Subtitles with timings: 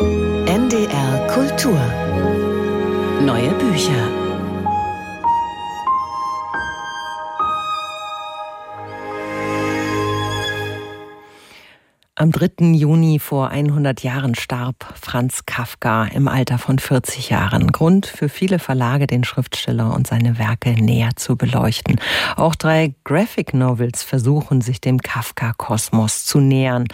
[0.00, 1.80] NDR Kultur
[3.24, 4.08] Neue Bücher
[12.14, 12.74] Am 3.
[12.74, 17.68] Juni vor 100 Jahren starb Franz Kafka im Alter von 40 Jahren.
[17.72, 22.00] Grund für viele Verlage, den Schriftsteller und seine Werke näher zu beleuchten.
[22.36, 26.86] Auch drei Graphic Novels versuchen sich dem Kafka-Kosmos zu nähern.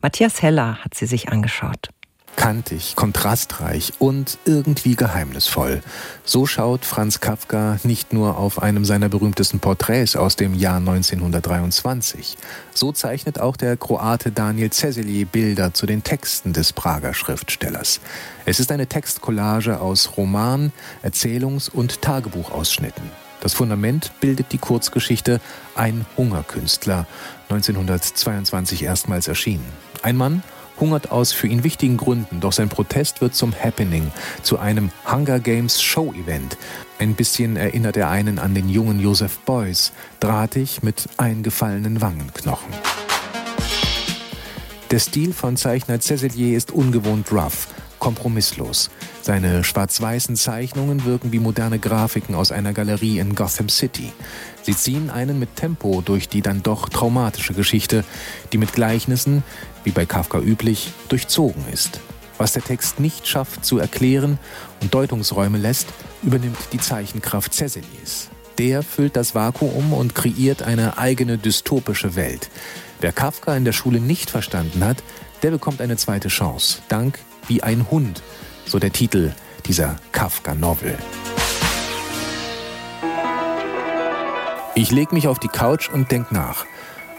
[0.00, 1.90] Matthias Heller hat sie sich angeschaut
[2.36, 5.80] kantig, kontrastreich und irgendwie geheimnisvoll.
[6.24, 12.36] So schaut Franz Kafka nicht nur auf einem seiner berühmtesten Porträts aus dem Jahr 1923.
[12.72, 18.00] So zeichnet auch der Kroate Daniel Ceselier Bilder zu den Texten des Prager Schriftstellers.
[18.44, 20.72] Es ist eine Textcollage aus Roman,
[21.02, 23.10] Erzählungs- und Tagebuchausschnitten.
[23.40, 25.40] Das Fundament bildet die Kurzgeschichte
[25.74, 27.06] Ein Hungerkünstler,
[27.48, 29.66] 1922 erstmals erschienen.
[30.02, 30.42] Ein Mann
[30.80, 34.10] hungert aus für ihn wichtigen Gründen, doch sein Protest wird zum Happening,
[34.42, 36.56] zu einem Hunger Games Show-Event.
[36.98, 42.72] Ein bisschen erinnert er einen an den jungen Joseph Beuys, drahtig mit eingefallenen Wangenknochen.
[44.90, 47.66] Der Stil von Zeichner Cézelier ist ungewohnt rough,
[48.06, 48.88] kompromisslos.
[49.20, 54.12] Seine schwarz-weißen Zeichnungen wirken wie moderne Grafiken aus einer Galerie in Gotham City.
[54.62, 58.04] Sie ziehen einen mit Tempo durch die dann doch traumatische Geschichte,
[58.52, 59.42] die mit Gleichnissen,
[59.82, 61.98] wie bei Kafka üblich, durchzogen ist.
[62.38, 64.38] Was der Text nicht schafft zu erklären
[64.80, 65.88] und Deutungsräume lässt,
[66.22, 68.28] übernimmt die Zeichenkraft Cäsilies.
[68.58, 72.50] Der füllt das Vakuum und kreiert eine eigene dystopische Welt.
[73.00, 75.02] Wer Kafka in der Schule nicht verstanden hat,
[75.42, 76.82] der bekommt eine zweite Chance.
[76.88, 78.22] Dank wie ein Hund,
[78.66, 79.32] so der Titel
[79.66, 80.96] dieser Kafka-Novel.
[84.74, 86.66] Ich lege mich auf die Couch und denke nach.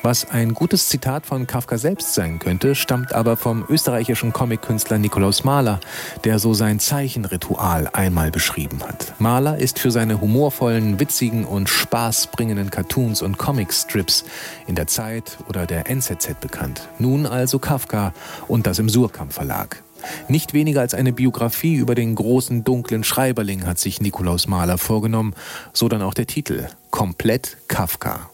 [0.04, 5.44] Was ein gutes Zitat von Kafka selbst sein könnte, stammt aber vom österreichischen Comic-Künstler Nikolaus
[5.44, 5.80] Mahler,
[6.24, 9.14] der so sein Zeichenritual einmal beschrieben hat.
[9.20, 14.24] Mahler ist für seine humorvollen, witzigen und spaßbringenden Cartoons und Comicstrips
[14.68, 16.88] in der Zeit oder der NZZ bekannt.
[17.00, 18.14] Nun also Kafka
[18.48, 19.84] und das im Surkamp Verlag.
[20.28, 25.34] Nicht weniger als eine Biografie über den großen dunklen Schreiberling hat sich Nikolaus Mahler vorgenommen,
[25.74, 28.30] so dann auch der Titel Komplett Kafka.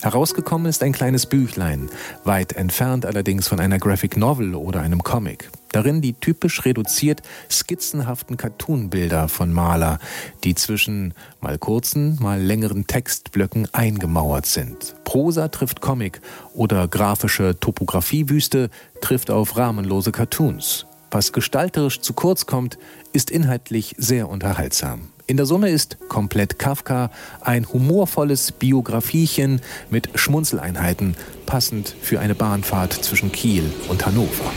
[0.00, 1.90] Herausgekommen ist ein kleines Büchlein,
[2.22, 5.50] weit entfernt allerdings von einer Graphic Novel oder einem Comic.
[5.72, 9.98] Darin die typisch reduziert skizzenhaften Cartoonbilder von Maler,
[10.44, 14.94] die zwischen mal kurzen, mal längeren Textblöcken eingemauert sind.
[15.02, 16.20] Prosa trifft Comic
[16.54, 18.70] oder grafische Topographiewüste
[19.00, 20.86] trifft auf rahmenlose Cartoons.
[21.10, 22.78] Was gestalterisch zu kurz kommt,
[23.12, 25.08] ist inhaltlich sehr unterhaltsam.
[25.28, 27.10] In der Summe ist Komplett Kafka
[27.42, 34.50] ein humorvolles Biografiechen mit Schmunzeleinheiten, passend für eine Bahnfahrt zwischen Kiel und Hannover.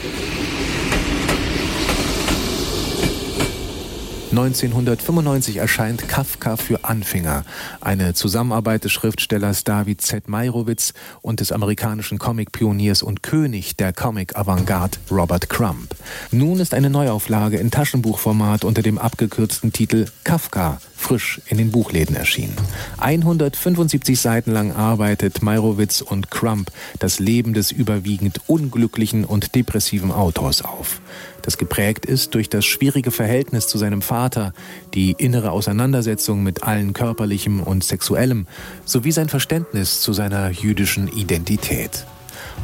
[4.32, 7.44] 1995 erscheint Kafka für Anfänger,
[7.82, 10.30] eine Zusammenarbeit des Schriftstellers David Z.
[10.30, 15.94] Meyrowitz und des amerikanischen Comic-Pioniers und König der Comic-Avantgarde Robert Crumb.
[16.32, 22.16] Nun ist eine Neuauflage in Taschenbuchformat unter dem abgekürzten Titel Kafka frisch in den Buchläden
[22.16, 22.56] erschienen.
[23.00, 30.62] 175 Seiten lang arbeitet Meyrowitz und Crump das Leben des überwiegend unglücklichen und depressiven Autors
[30.62, 31.02] auf
[31.42, 34.54] das geprägt ist durch das schwierige Verhältnis zu seinem Vater,
[34.94, 38.48] die innere Auseinandersetzung mit allen körperlichem und sexuellem,
[38.86, 42.06] sowie sein Verständnis zu seiner jüdischen Identität.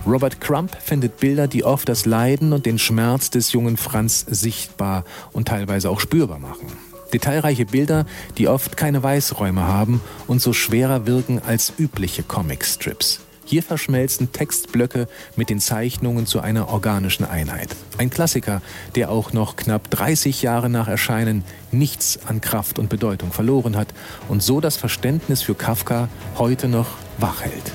[0.05, 5.03] Robert Crump findet Bilder, die oft das Leiden und den Schmerz des jungen Franz sichtbar
[5.33, 6.67] und teilweise auch spürbar machen.
[7.13, 8.05] Detailreiche Bilder,
[8.37, 13.21] die oft keine Weißräume haben und so schwerer wirken als übliche Comicstrips.
[13.47, 17.77] Hier verschmelzen Textblöcke mit den Zeichnungen zu einer organischen Einheit.
[17.97, 18.61] Ein Klassiker,
[18.95, 23.87] der auch noch knapp 30 Jahre nach Erscheinen nichts an Kraft und Bedeutung verloren hat
[24.27, 26.87] und so das Verständnis für Kafka heute noch
[27.19, 27.71] wach hält.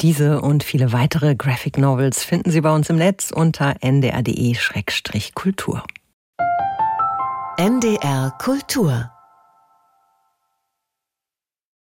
[0.00, 5.84] Diese und viele weitere Graphic Novels finden Sie bei uns im Netz unter ndr.de-kultur.
[7.56, 9.11] NDR Kultur